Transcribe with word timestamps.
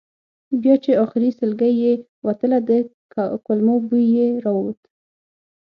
بیا 0.61 0.75
چې 0.83 0.91
آخري 1.03 1.29
سلګۍ 1.39 1.73
یې 1.83 1.93
وتله 2.27 2.57
د 2.69 2.71
کولمو 3.45 3.75
بوی 3.87 4.05
یې 4.17 4.27
راووت. 4.43 4.79